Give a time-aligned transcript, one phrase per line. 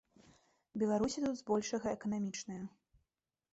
[0.83, 2.61] Беларусі тут збольшага эканамічная.